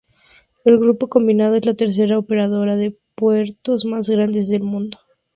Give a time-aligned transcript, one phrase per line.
[0.65, 4.97] El grupo combinado es la tercera operadora de puertos más grande del mundo.